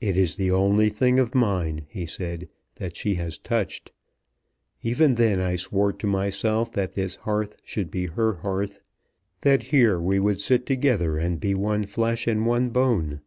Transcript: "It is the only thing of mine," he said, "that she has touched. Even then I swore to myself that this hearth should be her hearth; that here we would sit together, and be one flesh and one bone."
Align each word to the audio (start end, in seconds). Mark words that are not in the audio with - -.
"It 0.00 0.16
is 0.16 0.36
the 0.36 0.52
only 0.52 0.88
thing 0.88 1.18
of 1.18 1.34
mine," 1.34 1.84
he 1.88 2.06
said, 2.06 2.48
"that 2.76 2.94
she 2.94 3.16
has 3.16 3.36
touched. 3.36 3.90
Even 4.80 5.16
then 5.16 5.40
I 5.40 5.56
swore 5.56 5.92
to 5.92 6.06
myself 6.06 6.70
that 6.74 6.94
this 6.94 7.16
hearth 7.16 7.56
should 7.64 7.90
be 7.90 8.06
her 8.06 8.34
hearth; 8.34 8.78
that 9.40 9.64
here 9.74 9.98
we 9.98 10.20
would 10.20 10.40
sit 10.40 10.66
together, 10.66 11.18
and 11.18 11.40
be 11.40 11.54
one 11.54 11.82
flesh 11.82 12.28
and 12.28 12.46
one 12.46 12.68
bone." 12.70 13.22